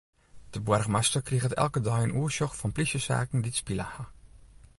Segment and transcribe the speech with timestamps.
[0.49, 4.03] De boargemaster kriget elke dei in oersjoch fan plysjesaken dy't spile ha.